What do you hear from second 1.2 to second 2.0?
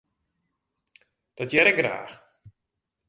Dat hear ik